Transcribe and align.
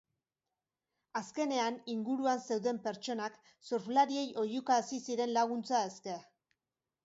Azkenean, 1.19 1.77
inguruan 1.97 2.41
zeuden 2.49 2.81
pertsonak 2.89 3.37
surflariei 3.69 4.27
oihuka 4.47 4.81
hasi 4.81 5.03
ziren 5.11 5.37
laguntza 5.41 5.87
eske. 5.95 6.21